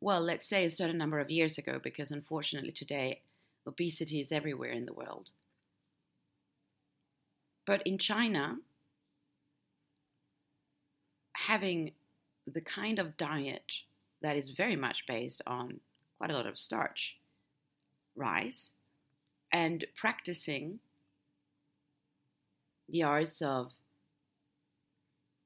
well, 0.00 0.20
let's 0.20 0.46
say 0.46 0.64
a 0.64 0.70
certain 0.70 0.98
number 0.98 1.20
of 1.20 1.30
years 1.30 1.58
ago, 1.58 1.80
because 1.82 2.10
unfortunately 2.10 2.72
today 2.72 3.20
obesity 3.66 4.20
is 4.20 4.32
everywhere 4.32 4.70
in 4.70 4.86
the 4.86 4.92
world. 4.92 5.30
But 7.66 7.82
in 7.86 7.98
China, 7.98 8.56
having 11.34 11.92
the 12.46 12.60
kind 12.60 12.98
of 12.98 13.16
diet 13.16 13.72
that 14.22 14.36
is 14.36 14.50
very 14.50 14.76
much 14.76 15.06
based 15.06 15.40
on 15.46 15.80
quite 16.18 16.30
a 16.30 16.34
lot 16.34 16.46
of 16.46 16.58
starch, 16.58 17.16
rice, 18.16 18.70
and 19.52 19.84
practicing 19.96 20.80
the 22.88 23.02
arts 23.02 23.40
of 23.40 23.72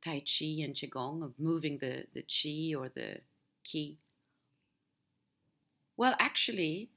Tai 0.04 0.20
Chi 0.20 0.62
and 0.62 0.74
Qigong, 0.74 1.22
of 1.22 1.32
moving 1.38 1.78
the, 1.78 2.04
the 2.14 2.22
Qi 2.22 2.76
or 2.76 2.88
the 2.88 3.20
Qi, 3.64 3.96
well, 5.96 6.14
actually 6.18 6.90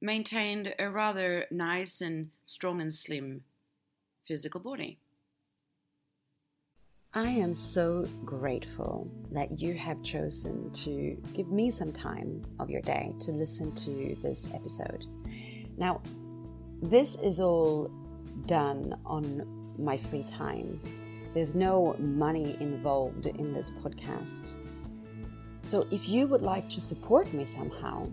maintained 0.00 0.74
a 0.78 0.90
rather 0.90 1.46
nice 1.50 2.00
and 2.00 2.30
strong 2.44 2.80
and 2.80 2.94
slim 2.94 3.42
physical 4.24 4.60
body. 4.60 4.98
I 7.14 7.30
am 7.30 7.54
so 7.54 8.06
grateful 8.24 9.10
that 9.32 9.60
you 9.60 9.74
have 9.74 10.02
chosen 10.02 10.70
to 10.84 11.16
give 11.32 11.50
me 11.50 11.70
some 11.70 11.92
time 11.92 12.44
of 12.58 12.68
your 12.70 12.82
day 12.82 13.14
to 13.20 13.32
listen 13.32 13.74
to 13.76 14.16
this 14.22 14.50
episode. 14.54 15.04
Now, 15.78 16.02
this 16.82 17.16
is 17.16 17.40
all 17.40 17.90
done 18.46 18.98
on 19.04 19.46
my 19.78 19.96
free 19.96 20.24
time. 20.24 20.80
There's 21.34 21.54
no 21.54 21.94
money 21.98 22.56
involved 22.60 23.26
in 23.26 23.52
this 23.52 23.70
podcast. 23.70 24.54
So 25.62 25.86
if 25.90 26.08
you 26.08 26.26
would 26.26 26.42
like 26.42 26.68
to 26.70 26.80
support 26.80 27.32
me 27.32 27.44
somehow, 27.44 28.08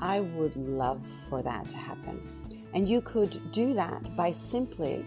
I 0.00 0.20
would 0.20 0.56
love 0.56 1.04
for 1.28 1.42
that 1.42 1.68
to 1.70 1.76
happen. 1.76 2.22
And 2.72 2.88
you 2.88 3.00
could 3.00 3.52
do 3.52 3.74
that 3.74 4.16
by 4.16 4.30
simply 4.30 5.04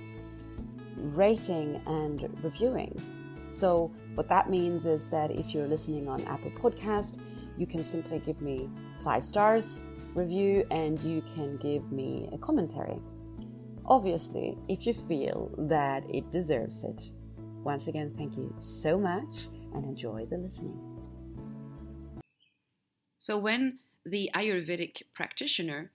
rating 0.97 1.82
and 1.86 2.43
reviewing. 2.43 3.01
So, 3.47 3.91
what 4.15 4.30
that 4.30 4.49
means 4.49 4.86
is 4.86 5.08
that 5.08 5.32
if 5.32 5.54
you're 5.54 5.67
listening 5.67 6.08
on 6.08 6.21
Apple 6.23 6.51
Podcast, 6.51 7.19
you 7.58 7.65
can 7.67 7.84
simply 7.84 8.19
give 8.19 8.41
me 8.41 8.69
five 8.99 9.23
stars 9.23 9.82
review 10.13 10.65
and 10.71 11.00
you 11.00 11.21
can 11.36 11.58
give 11.58 11.91
me 11.91 12.30
a 12.34 12.38
commentary. 12.38 13.00
Obviously, 13.86 14.58
if 14.67 14.86
you 14.86 14.93
feel 14.93 15.54
that 15.58 16.04
it 16.10 16.32
deserves 16.32 16.84
it. 16.84 17.12
Once 17.63 17.88
again, 17.88 18.13
thank 18.17 18.38
you 18.38 18.54
so 18.60 18.97
much 18.97 19.47
and 19.74 19.86
enjoy 19.86 20.26
the 20.26 20.38
listening. 20.38 20.80
So, 23.17 23.38
when 23.38 23.80
the 24.06 24.32
Ayurvedic 24.34 25.04
practitioner 25.13 25.91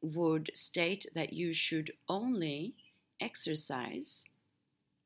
would 0.00 0.50
state 0.54 1.06
that 1.14 1.32
you 1.32 1.52
should 1.52 1.92
only 2.08 2.74
exercise 3.20 4.24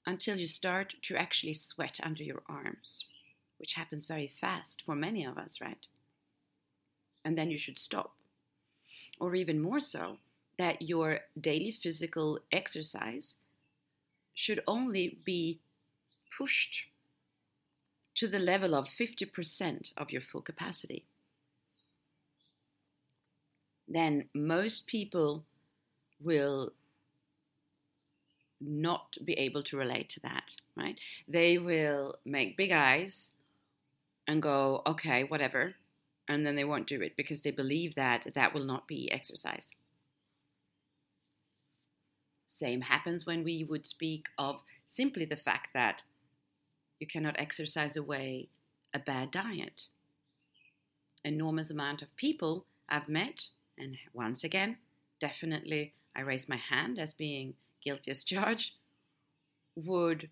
until 0.06 0.36
you 0.36 0.46
start 0.46 0.94
to 1.02 1.16
actually 1.16 1.54
sweat 1.54 1.98
under 2.02 2.22
your 2.22 2.42
arms, 2.46 3.06
which 3.58 3.74
happens 3.74 4.04
very 4.04 4.28
fast 4.28 4.82
for 4.84 4.94
many 4.94 5.24
of 5.24 5.38
us, 5.38 5.60
right? 5.60 5.86
And 7.24 7.38
then 7.38 7.50
you 7.50 7.56
should 7.56 7.78
stop 7.78 8.16
or 9.22 9.36
even 9.36 9.62
more 9.62 9.78
so, 9.78 10.16
that 10.58 10.82
your 10.82 11.20
daily 11.40 11.70
physical 11.70 12.40
exercise 12.50 13.36
should 14.34 14.60
only 14.66 15.16
be 15.24 15.60
pushed 16.36 16.86
to 18.16 18.26
the 18.26 18.40
level 18.40 18.74
of 18.74 18.88
50% 18.88 19.92
of 19.96 20.10
your 20.10 20.20
full 20.20 20.40
capacity. 20.40 21.04
Then 23.86 24.24
most 24.34 24.88
people 24.88 25.44
will 26.20 26.72
not 28.60 29.16
be 29.24 29.34
able 29.34 29.62
to 29.62 29.76
relate 29.76 30.08
to 30.10 30.20
that, 30.20 30.56
right? 30.76 30.96
They 31.28 31.58
will 31.58 32.16
make 32.24 32.56
big 32.56 32.72
eyes 32.72 33.28
and 34.26 34.42
go, 34.42 34.82
okay, 34.84 35.22
whatever, 35.22 35.74
and 36.32 36.46
then 36.46 36.56
they 36.56 36.64
won't 36.64 36.86
do 36.86 37.00
it 37.00 37.16
because 37.16 37.40
they 37.40 37.50
believe 37.50 37.94
that 37.94 38.32
that 38.34 38.54
will 38.54 38.64
not 38.64 38.88
be 38.88 39.10
exercise. 39.10 39.70
Same 42.48 42.82
happens 42.82 43.26
when 43.26 43.44
we 43.44 43.64
would 43.64 43.86
speak 43.86 44.28
of 44.38 44.62
simply 44.86 45.24
the 45.24 45.36
fact 45.36 45.68
that 45.74 46.02
you 47.00 47.06
cannot 47.06 47.38
exercise 47.38 47.96
away 47.96 48.48
a 48.94 48.98
bad 48.98 49.30
diet. 49.30 49.86
Enormous 51.24 51.70
amount 51.70 52.02
of 52.02 52.14
people 52.16 52.66
I've 52.88 53.08
met, 53.08 53.46
and 53.78 53.96
once 54.12 54.44
again, 54.44 54.76
definitely 55.18 55.94
I 56.14 56.20
raise 56.20 56.48
my 56.48 56.56
hand 56.56 56.98
as 56.98 57.12
being 57.12 57.54
guilty 57.82 58.10
as 58.10 58.22
charged, 58.22 58.72
would 59.74 60.28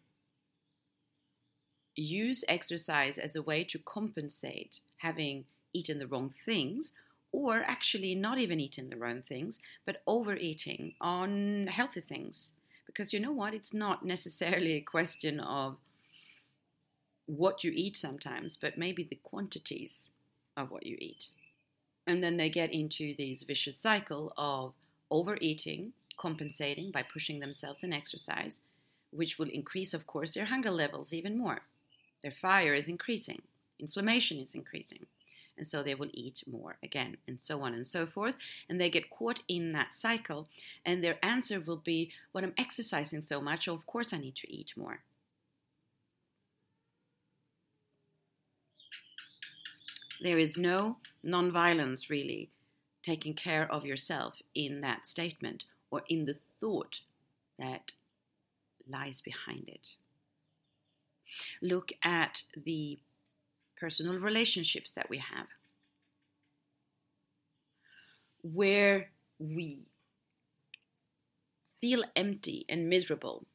use 1.97 2.45
exercise 2.49 3.19
as 3.19 3.35
a 3.35 3.43
way 3.43 3.65
to 3.65 3.79
compensate 3.79 4.81
having 4.99 5.45
eaten 5.73 5.99
the 5.99 6.07
wrong 6.07 6.33
things 6.45 6.93
or 7.33 7.63
actually 7.63 8.15
not 8.15 8.39
even 8.39 8.61
eating 8.61 8.89
the 8.89 8.97
wrong 8.97 9.23
things 9.23 9.61
but 9.87 10.03
overeating 10.07 10.95
on 11.01 11.67
healthy 11.69 12.01
things. 12.01 12.53
Because 12.87 13.13
you 13.13 13.21
know 13.21 13.33
what? 13.33 13.55
It's 13.55 13.73
not 13.73 14.05
necessarily 14.05 14.73
a 14.73 14.81
question 14.81 15.39
of 15.39 15.77
what 17.27 17.63
you 17.63 17.73
eat 17.75 17.97
sometimes 17.97 18.57
but 18.57 18.79
maybe 18.79 19.05
the 19.05 19.19
quantities 19.23 20.11
of 20.57 20.71
what 20.71 20.87
you 20.87 20.97
eat. 21.01 21.31
And 22.07 22.23
then 22.23 22.37
they 22.37 22.51
get 22.51 22.73
into 22.73 23.15
this 23.17 23.45
vicious 23.45 23.77
cycle 23.77 24.33
of 24.37 24.73
overeating 25.11 25.93
compensating 26.21 26.91
by 26.91 27.03
pushing 27.03 27.41
themselves 27.41 27.83
in 27.83 27.93
exercise 27.93 28.61
which 29.11 29.39
will 29.39 29.49
increase 29.49 29.95
of 29.95 30.07
course 30.07 30.35
their 30.35 30.45
hunger 30.47 30.71
levels 30.71 31.13
even 31.13 31.37
more. 31.37 31.61
Their 32.23 32.31
fire 32.31 32.75
is 32.75 32.89
increasing, 32.89 33.43
inflammation 33.79 34.39
is 34.39 34.55
increasing, 34.55 35.07
and 35.61 35.67
so 35.67 35.83
they 35.83 35.95
will 35.95 36.09
eat 36.15 36.43
more 36.51 36.79
again, 36.83 37.19
and 37.29 37.39
so 37.39 37.61
on 37.61 37.75
and 37.75 37.87
so 37.87 38.07
forth. 38.07 38.35
And 38.71 38.81
they 38.81 38.89
get 38.89 39.11
caught 39.11 39.41
in 39.47 39.73
that 39.73 39.93
cycle, 39.93 40.49
and 40.87 41.05
their 41.05 41.19
answer 41.23 41.61
will 41.61 41.77
be, 41.77 42.13
When 42.33 42.45
I'm 42.45 42.55
exercising 42.57 43.21
so 43.21 43.43
much, 43.43 43.69
of 43.69 43.85
course 43.85 44.15
I 44.15 44.17
need 44.17 44.37
to 44.37 44.51
eat 44.51 44.73
more. 44.75 45.01
There 50.23 50.39
is 50.39 50.57
no 50.57 50.97
non-violence 51.23 52.09
really 52.09 52.49
taking 53.03 53.35
care 53.35 53.71
of 53.71 53.85
yourself 53.85 54.41
in 54.55 54.81
that 54.81 55.07
statement 55.07 55.65
or 55.91 56.05
in 56.09 56.25
the 56.25 56.37
thought 56.59 57.01
that 57.59 57.93
lies 58.89 59.21
behind 59.21 59.69
it. 59.69 59.91
Look 61.61 61.93
at 62.03 62.45
the 62.57 62.99
personal 63.81 64.19
relationships 64.19 64.93
that 64.93 65.09
we 65.09 65.19
have, 65.19 65.47
where 68.43 69.11
we 69.39 69.81
feel 71.81 72.05
empty 72.15 72.67
and 72.69 72.89
miserable. 72.89 73.47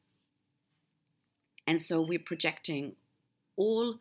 And 1.66 1.80
so 1.80 2.00
we're 2.00 2.18
projecting 2.18 2.96
all 3.56 4.00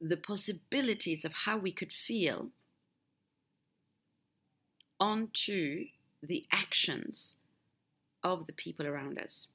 the 0.00 0.16
possibilities 0.16 1.24
of 1.24 1.32
how 1.32 1.56
we 1.56 1.72
could 1.72 1.92
feel 1.92 2.50
onto 5.00 5.86
the 6.22 6.46
actions 6.52 7.36
of 8.22 8.46
the 8.46 8.52
people 8.52 8.86
around 8.86 9.18
us 9.18 9.48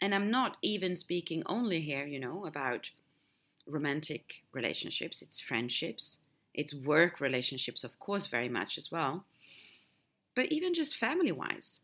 and 0.00 0.14
I'm 0.14 0.30
not 0.30 0.56
even 0.62 0.96
speaking 0.96 1.42
only 1.46 1.80
here, 1.80 2.06
you 2.06 2.18
know, 2.20 2.46
about 2.46 2.90
romantic 3.66 4.42
relationships, 4.52 5.22
it's 5.22 5.40
friendships, 5.40 6.18
it's 6.54 6.74
work 6.74 7.20
relationships, 7.20 7.84
of 7.84 7.98
course, 7.98 8.26
very 8.26 8.48
much 8.48 8.78
as 8.78 8.90
well, 8.90 9.24
but 10.34 10.52
even 10.52 10.74
just 10.74 10.96
family 10.96 11.32
wise. 11.32 11.80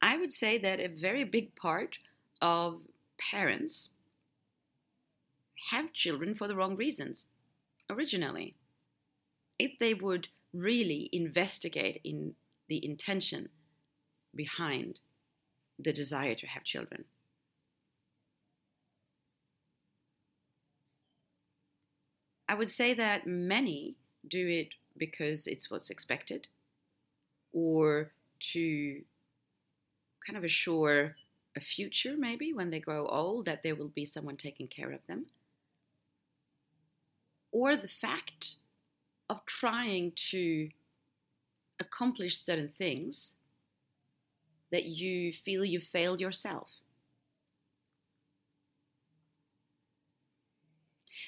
I 0.00 0.16
would 0.16 0.32
say 0.32 0.58
that 0.58 0.80
a 0.80 0.88
very 0.88 1.24
big 1.24 1.56
part 1.56 1.98
of 2.40 2.80
parents 3.18 3.88
have 5.70 5.92
children 5.92 6.34
for 6.34 6.48
the 6.48 6.56
wrong 6.56 6.76
reasons 6.76 7.26
originally. 7.90 8.54
If 9.58 9.78
they 9.78 9.94
would 9.94 10.28
really 10.52 11.08
investigate 11.12 12.00
in 12.04 12.34
the 12.68 12.84
intention 12.84 13.48
behind 14.36 15.00
the 15.78 15.92
desire 15.92 16.34
to 16.34 16.46
have 16.46 16.64
children. 16.64 17.04
I 22.48 22.54
would 22.54 22.70
say 22.70 22.94
that 22.94 23.26
many 23.26 23.96
do 24.28 24.46
it 24.46 24.74
because 24.96 25.46
it's 25.46 25.70
what's 25.70 25.90
expected 25.90 26.48
or 27.52 28.12
to 28.52 29.02
kind 30.24 30.36
of 30.36 30.44
assure 30.44 31.16
a 31.56 31.60
future, 31.60 32.14
maybe 32.16 32.52
when 32.52 32.70
they 32.70 32.80
grow 32.80 33.06
old, 33.06 33.46
that 33.46 33.62
there 33.62 33.74
will 33.74 33.88
be 33.88 34.04
someone 34.04 34.36
taking 34.36 34.68
care 34.68 34.92
of 34.92 35.00
them. 35.08 35.26
Or 37.50 37.76
the 37.76 37.88
fact 37.88 38.56
of 39.28 39.44
trying 39.46 40.12
to 40.30 40.68
accomplish 41.80 42.44
certain 42.44 42.68
things 42.68 43.34
that 44.72 44.84
you 44.84 45.32
feel 45.32 45.64
you 45.64 45.80
failed 45.80 46.20
yourself. 46.20 46.76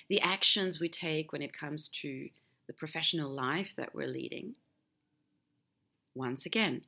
The 0.09 0.21
actions 0.21 0.81
we 0.81 0.89
take 0.89 1.33
when 1.33 1.43
it 1.43 1.53
comes 1.53 1.89
to 2.03 2.29
the 2.67 2.73
professional 2.73 3.31
life 3.31 3.75
that 3.77 3.95
we're 3.95 4.09
leading, 4.09 4.55
once 6.15 6.47
again, 6.47 6.83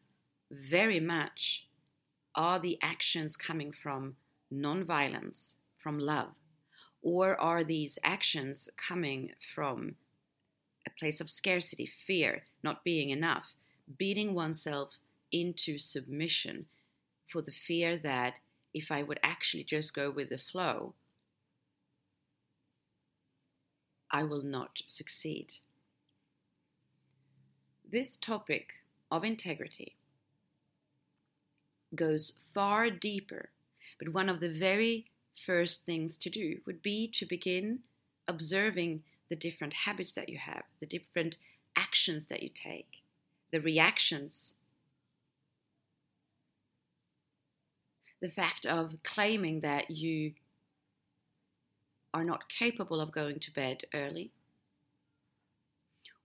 very 0.51 1.01
much 1.01 1.67
are 2.35 2.59
the 2.59 2.79
actions 2.83 3.37
coming 3.37 3.73
from 3.73 4.17
non-violence, 4.51 5.57
from 5.79 5.99
love, 5.99 6.33
or 7.03 7.41
are 7.41 7.65
these 7.65 7.99
actions 8.03 8.69
coming 8.77 9.31
from 9.55 9.95
a 10.87 10.91
place 10.99 11.21
of 11.21 11.31
scarcity, 11.31 11.87
fear, 12.07 12.43
not 12.63 12.85
being 12.85 13.11
enough, 13.11 13.55
beating 13.99 14.35
oneself 14.35 14.99
into 15.33 15.79
submission 15.79 16.67
for 17.27 17.43
the 17.43 17.53
fear 17.53 17.97
that 17.97 18.35
if 18.73 18.91
I 18.91 19.03
would 19.03 19.21
actually 19.23 19.65
just 19.65 19.95
go 19.95 20.11
with 20.11 20.31
the 20.31 20.39
flow, 20.39 20.95
I 24.11 24.25
will 24.25 24.43
not 24.43 24.83
succeed. 24.87 25.55
This 27.91 28.17
topic 28.17 28.73
of 29.11 29.25
integrity 29.25 29.97
goes 31.95 32.35
far 32.55 32.91
deeper, 32.91 33.51
but 33.99 34.13
one 34.13 34.29
of 34.29 34.41
the 34.41 34.53
very 34.53 35.07
first 35.45 35.85
things 35.85 36.17
to 36.19 36.31
do 36.31 36.61
would 36.67 36.83
be 36.83 37.09
to 37.09 37.27
begin 37.27 37.81
observing 38.29 39.03
the 39.29 39.37
different 39.37 39.73
habits 39.73 40.13
that 40.13 40.29
you 40.29 40.39
have, 40.39 40.63
the 40.81 40.87
different 40.87 41.37
actions 41.77 42.27
that 42.27 42.43
you 42.43 42.49
take, 42.49 43.03
the 43.53 43.61
reactions 43.61 44.55
the 48.21 48.31
fact 48.31 48.67
of 48.67 48.95
claiming 49.03 49.61
that 49.61 49.91
you 49.91 50.33
are 52.13 52.25
not 52.25 52.49
capable 52.49 53.01
of 53.01 53.13
going 53.13 53.39
to 53.41 53.53
bed 53.53 53.85
early 53.95 54.33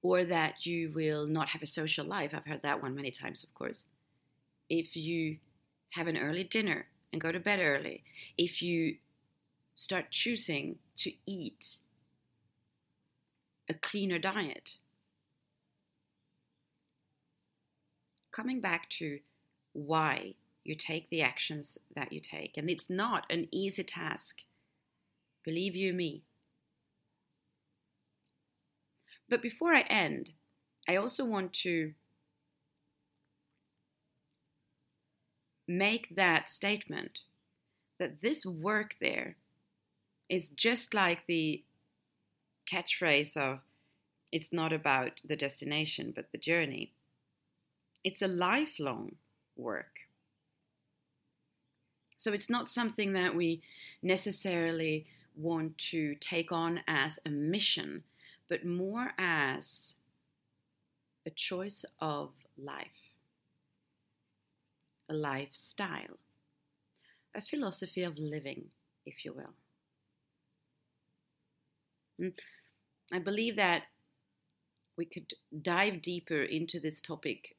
or 0.01 0.23
that 0.23 0.65
you 0.65 0.91
will 0.93 1.25
not 1.25 1.49
have 1.49 1.62
a 1.62 1.67
social 1.67 2.05
life. 2.05 2.31
I've 2.34 2.45
heard 2.45 2.62
that 2.63 2.81
one 2.81 2.95
many 2.95 3.12
times, 3.12 3.43
of 3.43 3.53
course. 3.53 3.86
If 4.69 4.95
you 4.95 5.38
have 5.91 6.08
an 6.08 6.17
early 6.17 6.43
dinner 6.43 6.88
and 7.12 7.21
go 7.21 7.31
to 7.31 7.39
bed 7.39 7.60
early, 7.60 8.03
if 8.38 8.62
you 8.62 8.97
start 9.75 10.12
choosing 10.12 10.77
to 10.97 11.12
eat 11.25 11.77
a 13.69 13.73
cleaner 13.73 14.19
diet, 14.19 14.71
coming 18.31 18.60
back 18.60 18.89
to 18.89 19.19
why 19.73 20.36
you 20.65 20.75
take 20.75 21.10
the 21.10 21.21
actions 21.21 21.78
that 21.95 22.12
you 22.12 22.19
take. 22.19 22.58
And 22.58 22.69
it's 22.69 22.89
not 22.89 23.25
an 23.30 23.47
easy 23.51 23.84
task. 23.84 24.41
Believe 25.43 25.75
you 25.75 25.93
me. 25.93 26.23
But 29.30 29.41
before 29.41 29.73
I 29.73 29.82
end, 29.82 30.32
I 30.88 30.95
also 30.95 31.23
want 31.23 31.54
to 31.54 31.93
make 35.67 36.15
that 36.15 36.49
statement 36.49 37.19
that 37.99 38.21
this 38.21 38.45
work 38.45 38.95
there 38.99 39.36
is 40.30 40.49
just 40.49 40.93
like 40.93 41.25
the 41.28 41.63
catchphrase 42.71 43.38
of 43.38 43.60
it's 44.32 44.51
not 44.51 44.73
about 44.73 45.21
the 45.23 45.36
destination 45.36 46.12
but 46.15 46.32
the 46.32 46.38
journey. 46.38 46.91
It's 48.04 48.21
a 48.21 48.28
lifelong 48.28 49.15
work. 49.56 50.05
So 52.17 52.34
it's 52.34 52.49
not 52.49 52.69
something 52.69 53.13
that 53.13 53.36
we 53.36 53.62
necessarily 54.01 55.06
want 55.36 55.78
to 55.78 56.15
take 56.15 56.51
on 56.51 56.82
as 56.88 57.19
a 57.25 57.30
mission, 57.30 58.04
but 58.49 58.65
more 58.65 59.12
as 59.17 59.95
a 61.25 61.30
choice 61.30 61.84
of 61.99 62.32
life, 62.58 63.12
a 65.10 65.13
lifestyle, 65.13 66.17
a 67.34 67.41
philosophy 67.41 68.04
of 68.04 68.17
living, 68.17 68.65
if 69.06 69.25
you 69.25 69.34
will. 69.34 69.54
And 72.17 72.34
I 73.12 73.19
believe 73.19 73.58
that 73.58 73.84
we 74.97 75.06
could 75.06 75.34
dive 75.62 76.01
deeper 76.01 76.41
into 76.41 76.80
this 76.80 77.01
topic 77.01 77.55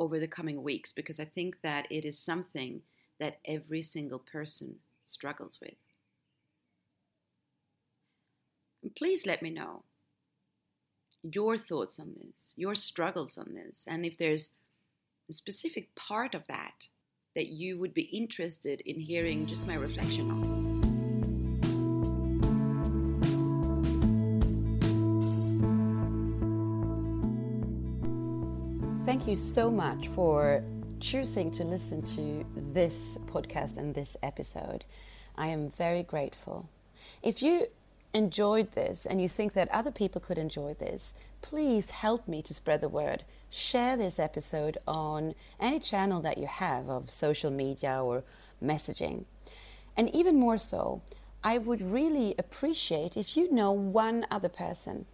over 0.00 0.18
the 0.18 0.26
coming 0.26 0.62
weeks 0.62 0.90
because 0.90 1.20
I 1.20 1.26
think 1.26 1.60
that 1.62 1.86
it 1.90 2.04
is 2.04 2.18
something 2.18 2.80
that 3.20 3.38
every 3.44 3.82
single 3.82 4.18
person 4.18 4.76
struggles 5.04 5.58
with. 5.60 5.76
And 8.82 8.96
please 8.96 9.26
let 9.26 9.42
me 9.42 9.50
know 9.50 9.82
your 11.22 11.58
thoughts 11.58 12.00
on 12.00 12.14
this, 12.16 12.54
your 12.56 12.74
struggles 12.74 13.36
on 13.36 13.54
this, 13.54 13.84
and 13.86 14.06
if 14.06 14.16
there's 14.16 14.50
a 15.28 15.34
specific 15.34 15.94
part 15.94 16.34
of 16.34 16.46
that 16.46 16.72
that 17.36 17.48
you 17.48 17.78
would 17.78 17.94
be 17.94 18.02
interested 18.02 18.80
in 18.86 18.98
hearing 18.98 19.46
just 19.46 19.66
my 19.66 19.74
reflection 19.74 20.30
on. 20.30 20.59
Thank 29.20 29.32
you 29.32 29.36
so 29.36 29.70
much 29.70 30.08
for 30.08 30.64
choosing 30.98 31.50
to 31.50 31.62
listen 31.62 32.00
to 32.16 32.42
this 32.72 33.18
podcast 33.26 33.76
and 33.76 33.94
this 33.94 34.16
episode. 34.22 34.86
I 35.36 35.48
am 35.48 35.68
very 35.68 36.02
grateful. 36.02 36.70
If 37.22 37.42
you 37.42 37.66
enjoyed 38.14 38.72
this 38.72 39.04
and 39.04 39.20
you 39.20 39.28
think 39.28 39.52
that 39.52 39.68
other 39.70 39.90
people 39.90 40.22
could 40.22 40.38
enjoy 40.38 40.72
this, 40.72 41.12
please 41.42 41.90
help 41.90 42.26
me 42.28 42.40
to 42.40 42.54
spread 42.54 42.80
the 42.80 42.88
word. 42.88 43.24
Share 43.50 43.94
this 43.94 44.18
episode 44.18 44.78
on 44.88 45.34
any 45.60 45.80
channel 45.80 46.22
that 46.22 46.38
you 46.38 46.46
have 46.46 46.88
of 46.88 47.10
social 47.10 47.50
media 47.50 48.02
or 48.02 48.24
messaging. 48.64 49.26
And 49.98 50.08
even 50.14 50.40
more 50.40 50.56
so, 50.56 51.02
I 51.44 51.58
would 51.58 51.82
really 51.82 52.34
appreciate 52.38 53.18
if 53.18 53.36
you 53.36 53.52
know 53.52 53.70
one 53.70 54.26
other 54.30 54.48
person 54.48 55.04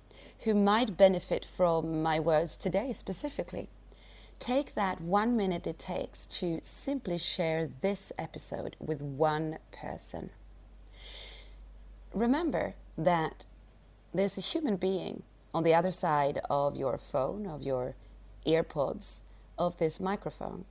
who 0.44 0.54
might 0.54 0.96
benefit 0.96 1.44
from 1.44 2.04
my 2.04 2.20
words 2.20 2.56
today 2.56 2.92
specifically. 2.92 3.68
Take 4.38 4.74
that 4.74 5.00
one 5.00 5.36
minute 5.36 5.66
it 5.66 5.78
takes 5.78 6.26
to 6.26 6.60
simply 6.62 7.18
share 7.18 7.70
this 7.80 8.12
episode 8.18 8.76
with 8.78 9.00
one 9.00 9.58
person. 9.72 10.30
Remember, 12.12 12.74
that 12.96 13.44
there's 14.14 14.38
a 14.38 14.40
human 14.40 14.76
being 14.76 15.22
on 15.52 15.62
the 15.62 15.74
other 15.74 15.92
side 15.92 16.40
of 16.48 16.76
your 16.76 16.98
phone, 16.98 17.46
of 17.46 17.62
your 17.62 17.94
earpods, 18.46 19.20
of 19.58 19.78
this 19.78 20.00
microphone. 20.00 20.64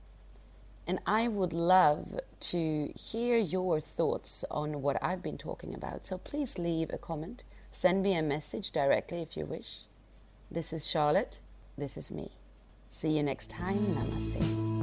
And 0.86 1.00
I 1.06 1.26
would 1.28 1.52
love 1.52 2.20
to 2.40 2.92
hear 2.96 3.38
your 3.38 3.80
thoughts 3.80 4.44
on 4.50 4.82
what 4.82 5.02
I've 5.02 5.22
been 5.22 5.38
talking 5.38 5.74
about. 5.74 6.04
So 6.04 6.18
please 6.18 6.58
leave 6.58 6.90
a 6.92 6.98
comment. 6.98 7.42
Send 7.72 8.02
me 8.02 8.14
a 8.14 8.22
message 8.22 8.70
directly 8.70 9.20
if 9.20 9.36
you 9.36 9.44
wish. 9.44 9.82
This 10.50 10.72
is 10.72 10.86
Charlotte. 10.86 11.40
This 11.76 11.96
is 11.96 12.10
me. 12.10 12.30
See 12.96 13.10
you 13.10 13.22
next 13.22 13.50
time. 13.50 13.76
Namaste. 13.94 14.75